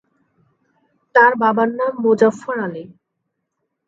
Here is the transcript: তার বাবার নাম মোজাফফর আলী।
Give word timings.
তার 1.15 1.31
বাবার 1.41 1.69
নাম 1.79 1.93
মোজাফফর 2.03 2.55
আলী। 2.59 2.83